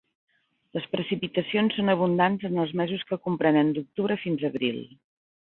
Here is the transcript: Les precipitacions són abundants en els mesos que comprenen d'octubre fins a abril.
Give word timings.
Les 0.77 0.87
precipitacions 0.95 1.77
són 1.79 1.93
abundants 1.93 2.47
en 2.49 2.57
els 2.65 2.73
mesos 2.83 3.05
que 3.11 3.21
comprenen 3.27 3.71
d'octubre 3.77 4.19
fins 4.25 4.49
a 4.49 4.53
abril. 4.53 4.83